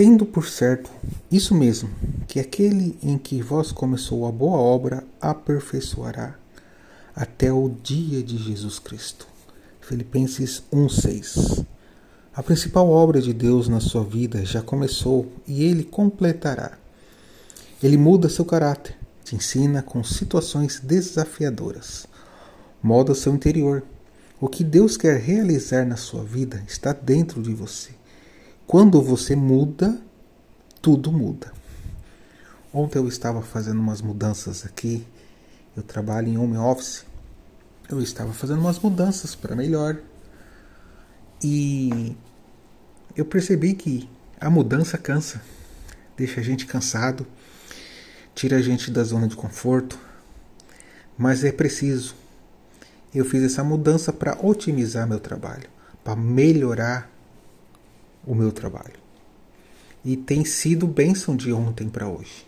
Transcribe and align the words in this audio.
Tendo 0.00 0.24
por 0.24 0.48
certo 0.48 0.90
isso 1.30 1.54
mesmo, 1.54 1.90
que 2.26 2.40
aquele 2.40 2.98
em 3.02 3.18
que 3.18 3.42
vós 3.42 3.70
começou 3.70 4.26
a 4.26 4.32
boa 4.32 4.56
obra 4.56 5.04
aperfeiçoará 5.20 6.36
até 7.14 7.52
o 7.52 7.68
dia 7.68 8.22
de 8.22 8.38
Jesus 8.38 8.78
Cristo. 8.78 9.28
Filipenses 9.78 10.62
1:6. 10.72 11.66
A 12.34 12.42
principal 12.42 12.88
obra 12.88 13.20
de 13.20 13.34
Deus 13.34 13.68
na 13.68 13.78
sua 13.78 14.02
vida 14.02 14.42
já 14.42 14.62
começou 14.62 15.30
e 15.46 15.64
ele 15.64 15.84
completará. 15.84 16.78
Ele 17.82 17.98
muda 17.98 18.30
seu 18.30 18.46
caráter, 18.46 18.96
te 19.22 19.36
ensina 19.36 19.82
com 19.82 20.02
situações 20.02 20.80
desafiadoras, 20.82 22.06
molda 22.82 23.14
seu 23.14 23.34
interior. 23.34 23.82
O 24.40 24.48
que 24.48 24.64
Deus 24.64 24.96
quer 24.96 25.20
realizar 25.20 25.84
na 25.84 25.96
sua 25.96 26.24
vida 26.24 26.64
está 26.66 26.94
dentro 26.94 27.42
de 27.42 27.52
você. 27.52 27.99
Quando 28.70 29.02
você 29.02 29.34
muda, 29.34 30.00
tudo 30.80 31.10
muda. 31.10 31.52
Ontem 32.72 33.00
eu 33.00 33.08
estava 33.08 33.42
fazendo 33.42 33.80
umas 33.80 34.00
mudanças 34.00 34.64
aqui. 34.64 35.04
Eu 35.76 35.82
trabalho 35.82 36.28
em 36.28 36.38
home 36.38 36.56
office. 36.56 37.04
Eu 37.88 38.00
estava 38.00 38.32
fazendo 38.32 38.60
umas 38.60 38.78
mudanças 38.78 39.34
para 39.34 39.56
melhor. 39.56 39.96
E 41.42 42.14
eu 43.16 43.24
percebi 43.24 43.74
que 43.74 44.08
a 44.40 44.48
mudança 44.48 44.96
cansa, 44.96 45.42
deixa 46.16 46.38
a 46.38 46.44
gente 46.44 46.64
cansado, 46.64 47.26
tira 48.36 48.58
a 48.58 48.62
gente 48.62 48.88
da 48.92 49.02
zona 49.02 49.26
de 49.26 49.34
conforto. 49.34 49.98
Mas 51.18 51.42
é 51.42 51.50
preciso. 51.50 52.14
Eu 53.12 53.24
fiz 53.24 53.42
essa 53.42 53.64
mudança 53.64 54.12
para 54.12 54.38
otimizar 54.40 55.08
meu 55.08 55.18
trabalho, 55.18 55.68
para 56.04 56.14
melhorar 56.14 57.09
o 58.26 58.34
meu 58.34 58.52
trabalho. 58.52 58.98
E 60.04 60.16
tem 60.16 60.44
sido 60.44 60.86
bênção 60.86 61.36
de 61.36 61.52
ontem 61.52 61.88
para 61.88 62.08
hoje, 62.08 62.46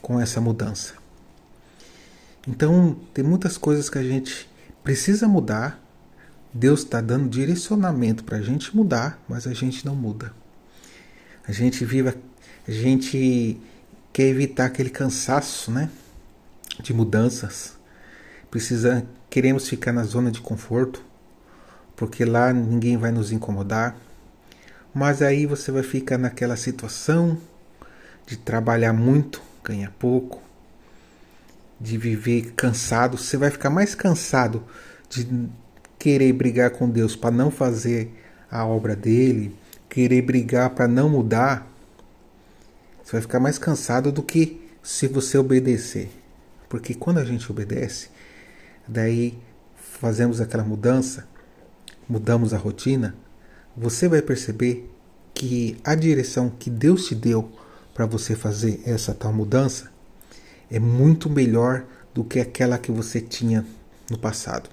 com 0.00 0.20
essa 0.20 0.40
mudança. 0.40 0.94
Então, 2.46 2.96
tem 3.12 3.24
muitas 3.24 3.58
coisas 3.58 3.90
que 3.90 3.98
a 3.98 4.04
gente 4.04 4.48
precisa 4.84 5.26
mudar. 5.26 5.82
Deus 6.54 6.80
está 6.80 7.00
dando 7.00 7.28
direcionamento 7.28 8.22
para 8.22 8.38
a 8.38 8.42
gente 8.42 8.74
mudar, 8.74 9.20
mas 9.28 9.46
a 9.46 9.52
gente 9.52 9.84
não 9.84 9.96
muda. 9.96 10.32
A 11.46 11.52
gente 11.52 11.84
vive, 11.84 12.14
a 12.66 12.70
gente 12.70 13.60
quer 14.12 14.28
evitar 14.28 14.66
aquele 14.66 14.90
cansaço, 14.90 15.70
né, 15.70 15.90
de 16.80 16.94
mudanças. 16.94 17.76
Precisa, 18.50 19.04
queremos 19.28 19.68
ficar 19.68 19.92
na 19.92 20.04
zona 20.04 20.30
de 20.30 20.40
conforto, 20.40 21.02
porque 21.96 22.24
lá 22.24 22.52
ninguém 22.52 22.96
vai 22.96 23.10
nos 23.10 23.32
incomodar 23.32 23.96
mas 24.96 25.20
aí 25.20 25.44
você 25.44 25.70
vai 25.70 25.82
ficar 25.82 26.16
naquela 26.16 26.56
situação 26.56 27.36
de 28.26 28.34
trabalhar 28.34 28.94
muito, 28.94 29.42
ganhar 29.62 29.90
pouco, 29.98 30.40
de 31.78 31.98
viver 31.98 32.54
cansado. 32.56 33.18
Você 33.18 33.36
vai 33.36 33.50
ficar 33.50 33.68
mais 33.68 33.94
cansado 33.94 34.64
de 35.10 35.50
querer 35.98 36.32
brigar 36.32 36.70
com 36.70 36.88
Deus 36.88 37.14
para 37.14 37.30
não 37.30 37.50
fazer 37.50 38.10
a 38.50 38.64
obra 38.64 38.96
dele, 38.96 39.54
querer 39.86 40.22
brigar 40.22 40.70
para 40.70 40.88
não 40.88 41.10
mudar. 41.10 41.70
Você 43.04 43.12
vai 43.12 43.20
ficar 43.20 43.38
mais 43.38 43.58
cansado 43.58 44.10
do 44.10 44.22
que 44.22 44.66
se 44.82 45.06
você 45.08 45.36
obedecer. 45.36 46.08
Porque 46.70 46.94
quando 46.94 47.18
a 47.18 47.24
gente 47.26 47.52
obedece, 47.52 48.08
daí 48.88 49.38
fazemos 49.74 50.40
aquela 50.40 50.64
mudança, 50.64 51.28
mudamos 52.08 52.54
a 52.54 52.56
rotina, 52.56 53.14
você 53.76 54.08
vai 54.08 54.22
perceber 54.22 54.90
que 55.34 55.76
a 55.84 55.94
direção 55.94 56.48
que 56.48 56.70
Deus 56.70 57.06
te 57.06 57.14
deu 57.14 57.52
para 57.92 58.06
você 58.06 58.34
fazer 58.34 58.80
essa 58.86 59.12
tal 59.12 59.32
mudança 59.32 59.90
é 60.70 60.78
muito 60.78 61.28
melhor 61.28 61.84
do 62.14 62.24
que 62.24 62.40
aquela 62.40 62.78
que 62.78 62.90
você 62.90 63.20
tinha 63.20 63.66
no 64.10 64.18
passado. 64.18 64.70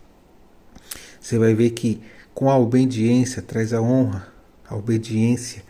Você 1.19 1.37
vai 1.37 1.53
ver 1.53 1.71
que 1.71 2.01
com 2.33 2.49
a 2.49 2.57
obediência 2.57 3.41
traz 3.41 3.73
a 3.73 3.81
honra, 3.81 4.27
a 4.67 4.75
obediência 4.75 5.63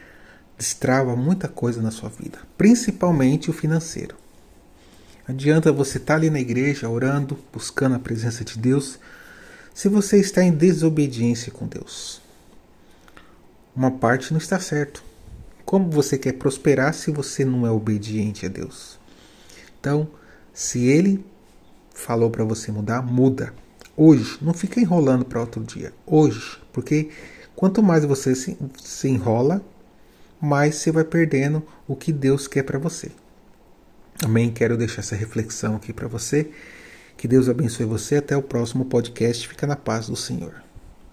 destrava 0.57 1.15
muita 1.15 1.47
coisa 1.47 1.81
na 1.81 1.89
sua 1.89 2.09
vida, 2.09 2.39
principalmente 2.55 3.49
o 3.49 3.53
financeiro. 3.53 4.15
Adianta 5.27 5.71
você 5.71 5.97
estar 5.97 6.13
tá 6.13 6.19
ali 6.19 6.29
na 6.29 6.39
igreja 6.39 6.87
orando, 6.87 7.37
buscando 7.51 7.95
a 7.95 7.99
presença 7.99 8.43
de 8.43 8.59
Deus, 8.59 8.99
se 9.73 9.89
você 9.89 10.19
está 10.19 10.43
em 10.43 10.51
desobediência 10.51 11.51
com 11.51 11.65
Deus 11.65 12.22
uma 13.75 13.91
parte 13.91 14.31
não 14.31 14.37
está 14.37 14.59
certo. 14.59 15.03
Como 15.65 15.89
você 15.89 16.17
quer 16.17 16.33
prosperar 16.33 16.93
se 16.93 17.11
você 17.11 17.43
não 17.43 17.65
é 17.65 17.71
obediente 17.71 18.45
a 18.45 18.49
Deus? 18.49 18.99
Então, 19.79 20.07
se 20.53 20.85
ele 20.85 21.25
falou 21.93 22.29
para 22.29 22.43
você 22.43 22.71
mudar, 22.71 23.01
muda. 23.01 23.53
Hoje, 23.95 24.37
não 24.41 24.53
fica 24.53 24.79
enrolando 24.79 25.25
para 25.25 25.39
outro 25.39 25.63
dia. 25.63 25.93
Hoje, 26.05 26.59
porque 26.71 27.09
quanto 27.55 27.81
mais 27.81 28.03
você 28.05 28.35
se, 28.35 28.57
se 28.81 29.07
enrola, 29.07 29.63
mais 30.39 30.75
você 30.75 30.91
vai 30.91 31.03
perdendo 31.03 31.63
o 31.87 31.95
que 31.95 32.11
Deus 32.11 32.47
quer 32.47 32.63
para 32.63 32.79
você. 32.79 33.11
Amém? 34.23 34.51
Quero 34.51 34.77
deixar 34.77 35.01
essa 35.01 35.15
reflexão 35.15 35.75
aqui 35.75 35.91
para 35.93 36.07
você. 36.07 36.49
Que 37.17 37.27
Deus 37.27 37.49
abençoe 37.49 37.85
você. 37.85 38.17
Até 38.17 38.35
o 38.35 38.41
próximo 38.41 38.85
podcast. 38.85 39.47
Fica 39.47 39.65
na 39.65 39.75
paz 39.75 40.07
do 40.07 40.15
Senhor. 40.15 40.72